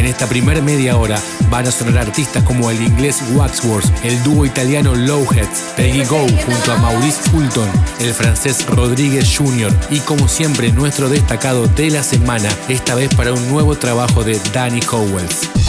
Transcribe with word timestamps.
En 0.00 0.06
esta 0.06 0.26
primer 0.26 0.62
media 0.62 0.96
hora 0.96 1.20
van 1.50 1.66
a 1.66 1.70
sonar 1.70 1.98
artistas 1.98 2.42
como 2.44 2.70
el 2.70 2.80
inglés 2.80 3.22
Waxworth, 3.34 3.84
el 4.02 4.22
dúo 4.22 4.46
italiano 4.46 4.94
Lowheads, 4.94 5.74
Peggy 5.76 6.04
Go 6.04 6.26
junto 6.46 6.72
a 6.72 6.78
Maurice 6.78 7.20
Fulton, 7.30 7.68
el 8.00 8.14
francés 8.14 8.64
Rodríguez 8.64 9.30
Jr. 9.36 9.70
y 9.90 9.98
como 9.98 10.26
siempre 10.26 10.72
nuestro 10.72 11.10
destacado 11.10 11.66
de 11.66 11.90
la 11.90 12.02
semana, 12.02 12.48
esta 12.70 12.94
vez 12.94 13.14
para 13.14 13.34
un 13.34 13.46
nuevo 13.50 13.76
trabajo 13.76 14.24
de 14.24 14.40
Danny 14.54 14.80
Howells. 14.90 15.59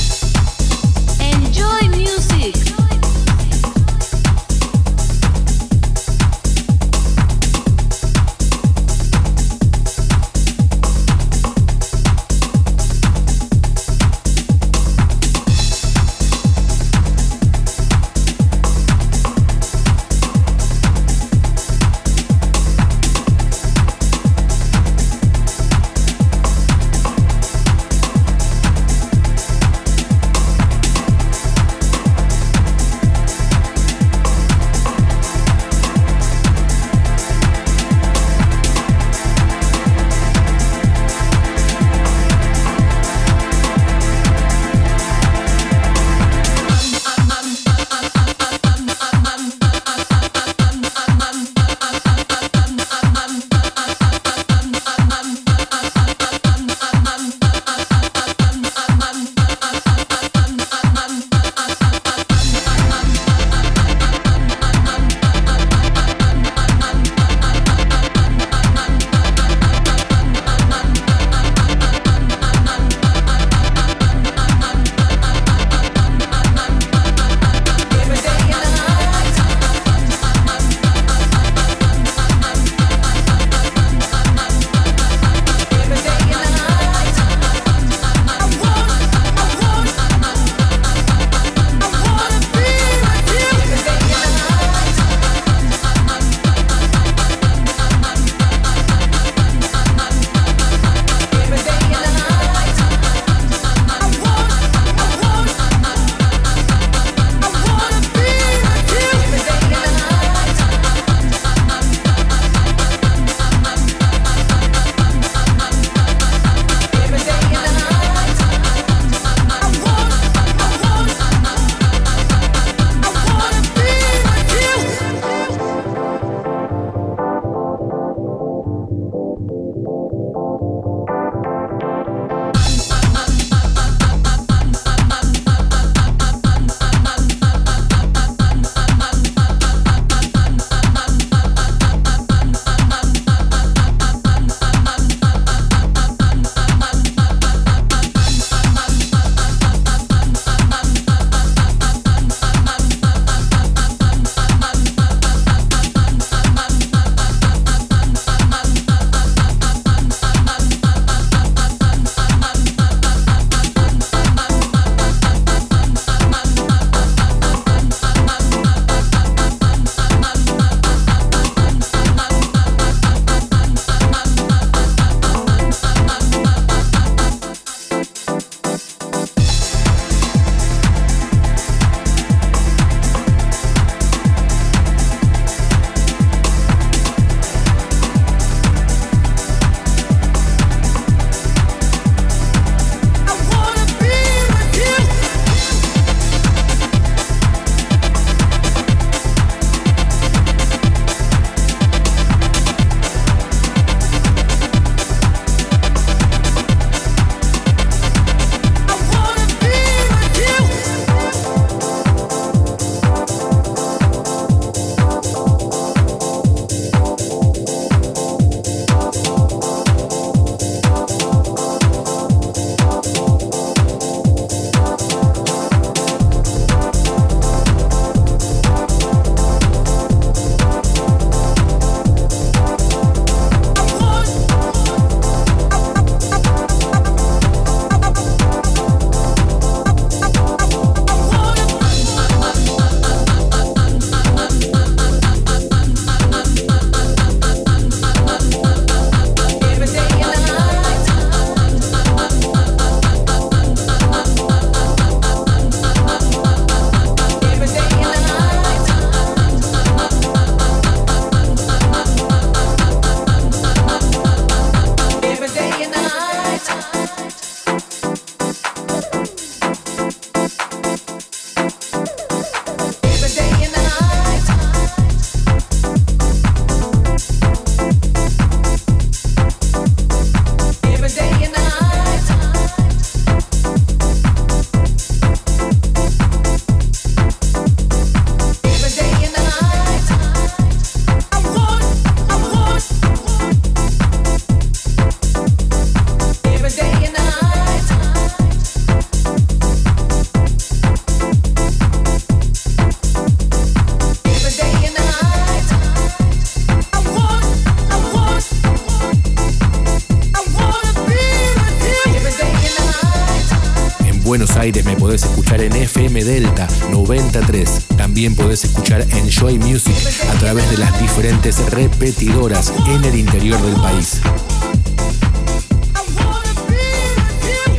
93. 317.07 317.87
También 317.97 318.35
podés 318.35 318.63
escuchar 318.63 319.01
Enjoy 319.11 319.57
Music 319.57 319.95
a 320.29 320.39
través 320.39 320.69
de 320.69 320.77
las 320.77 320.99
diferentes 321.01 321.57
repetidoras 321.71 322.71
en 322.87 323.03
el 323.03 323.15
interior 323.15 323.59
del 323.61 323.75
país. 323.81 324.21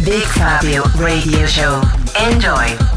Big 0.05 0.25
Fabio 0.25 0.83
Radio 0.99 1.47
Show. 1.47 1.81
Enjoy. 2.31 2.92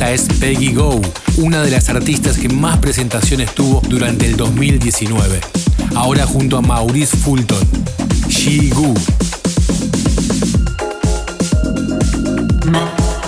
Esta 0.00 0.12
es 0.12 0.38
Peggy 0.38 0.72
Go, 0.72 0.98
una 1.36 1.60
de 1.60 1.70
las 1.70 1.90
artistas 1.90 2.38
que 2.38 2.48
más 2.48 2.78
presentaciones 2.78 3.54
tuvo 3.54 3.82
durante 3.86 4.24
el 4.24 4.34
2019. 4.34 5.42
Ahora 5.94 6.24
junto 6.24 6.56
a 6.56 6.62
Maurice 6.62 7.14
Fulton. 7.18 7.68
She 8.26 8.70
Goo. 8.70 8.94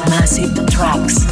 massive 0.08 0.64
tracks. 0.64 1.31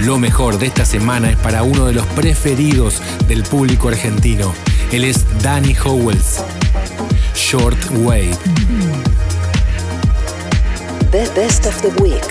Lo 0.00 0.18
mejor 0.18 0.58
de 0.58 0.66
esta 0.66 0.84
semana 0.84 1.30
es 1.30 1.36
para 1.36 1.62
uno 1.62 1.86
de 1.86 1.92
los 1.92 2.04
preferidos 2.06 3.00
del 3.28 3.44
público 3.44 3.88
argentino. 3.88 4.52
Él 4.90 5.04
es 5.04 5.24
Danny 5.42 5.76
Howells. 5.84 6.42
Short 7.36 7.78
Way. 7.98 8.30
best 11.12 11.66
of 11.66 11.80
the 11.82 11.90
week. 12.02 12.24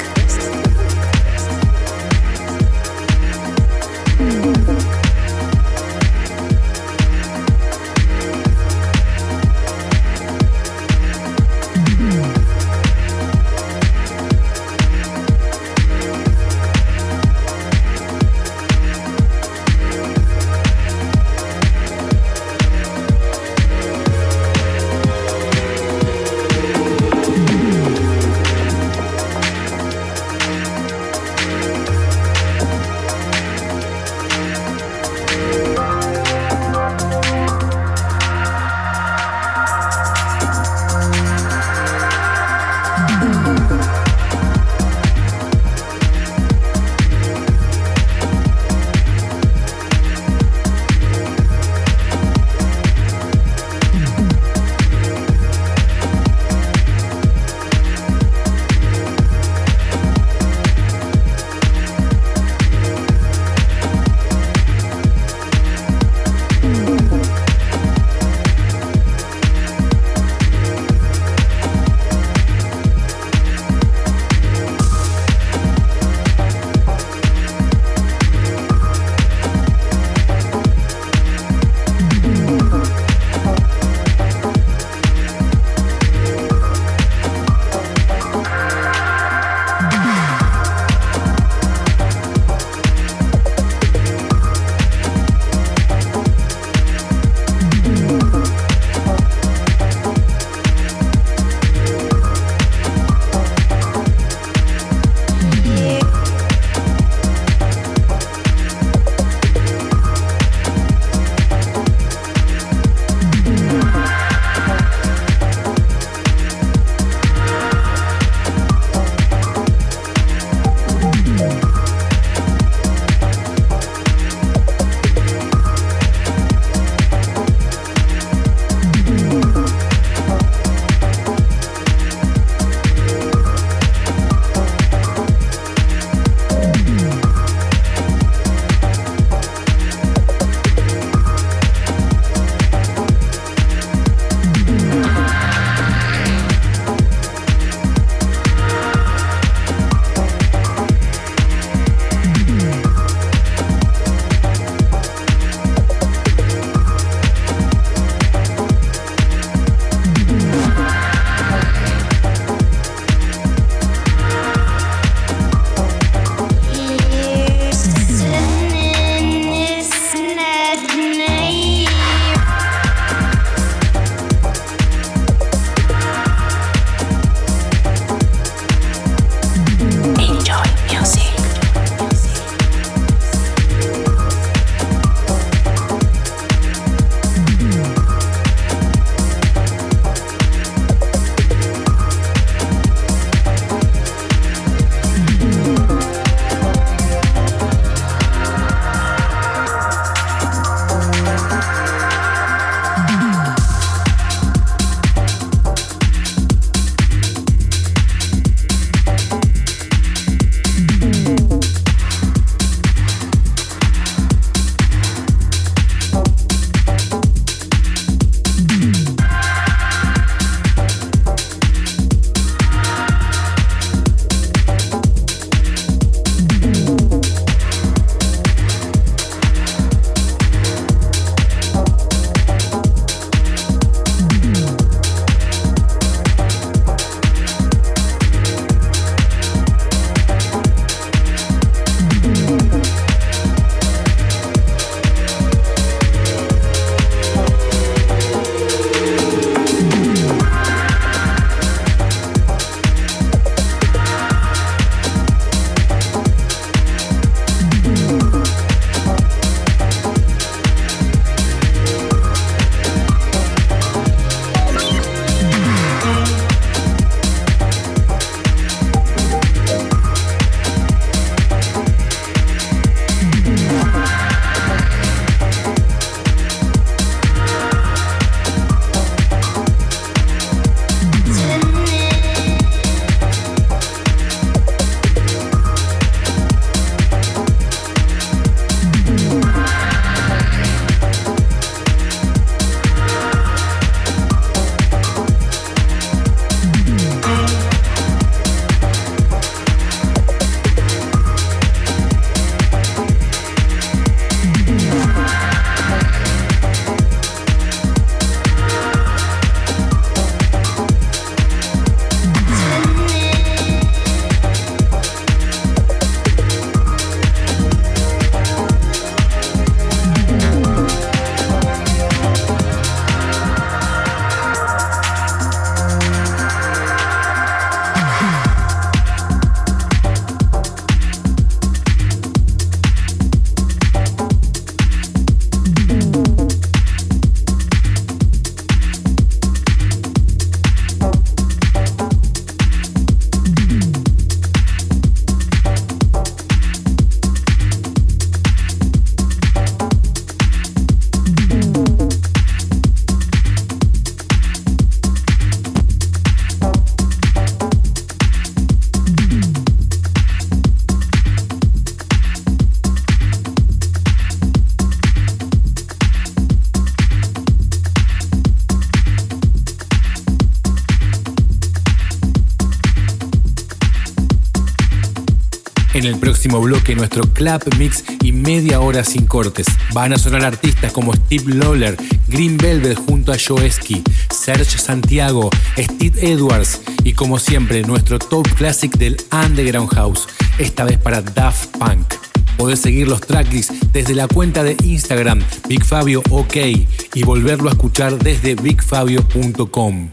Próximo 376.39 376.61
bloque, 376.61 376.95
nuestro 376.95 377.23
clap 377.33 377.63
mix 377.75 378.05
y 378.23 378.31
media 378.31 378.79
hora 378.79 379.03
sin 379.03 379.25
cortes. 379.25 379.67
Van 379.91 380.13
a 380.13 380.17
sonar 380.17 380.45
artistas 380.45 380.93
como 380.93 381.13
Steve 381.13 381.53
Lawler, 381.53 381.97
Green 382.29 382.57
Velvet 382.57 382.97
junto 382.97 383.33
a 383.33 383.37
Joeski, 383.37 384.01
Serge 384.31 384.77
Santiago, 384.77 385.49
Steve 385.77 386.17
Edwards 386.31 386.79
y 387.03 387.11
como 387.11 387.39
siempre, 387.39 387.81
nuestro 387.81 388.19
top 388.19 388.47
classic 388.55 388.93
del 388.93 389.17
Underground 389.33 389.93
House, 389.93 390.29
esta 390.59 390.85
vez 390.85 390.97
para 390.97 391.21
Daft 391.21 391.75
Punk. 391.77 392.13
Podés 392.55 392.79
seguir 392.79 393.09
los 393.09 393.19
tracklists 393.19 393.73
desde 393.91 394.15
la 394.15 394.29
cuenta 394.29 394.63
de 394.63 394.77
Instagram 394.85 395.43
BigFabio 395.67 396.23
OK 396.29 396.55
y 396.55 397.23
volverlo 397.23 397.67
a 397.67 397.73
escuchar 397.73 398.17
desde 398.17 398.55
bigfabio.com. 398.55 400.11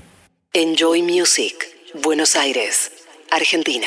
Enjoy 0.53 1.03
Music, 1.03 1.55
Buenos 2.03 2.35
Aires, 2.35 2.91
Argentina. 3.31 3.87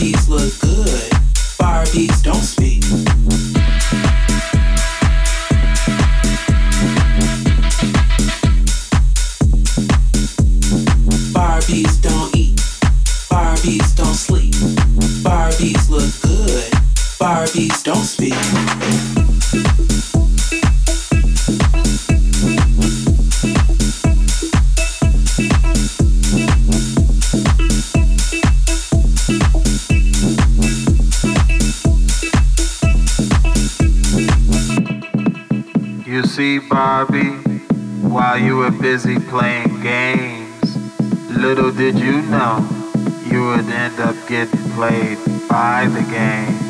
Barbies 0.00 0.28
look 0.30 0.58
good. 0.60 1.10
Barbies 1.60 2.22
don't 2.22 2.42
played 44.80 45.18
by 45.46 45.86
the 45.88 46.00
game. 46.10 46.69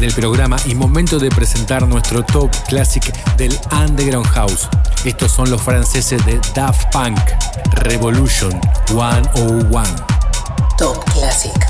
del 0.00 0.12
programa 0.12 0.56
y 0.64 0.74
momento 0.74 1.18
de 1.18 1.28
presentar 1.28 1.86
nuestro 1.86 2.24
top 2.24 2.50
classic 2.68 3.12
del 3.36 3.56
Underground 3.70 4.26
House. 4.28 4.68
Estos 5.04 5.30
son 5.30 5.50
los 5.50 5.60
franceses 5.60 6.24
de 6.24 6.40
Daft 6.54 6.90
Punk, 6.90 7.18
Revolution 7.82 8.58
101. 8.88 9.82
Top 10.78 11.04
Classic. 11.12 11.69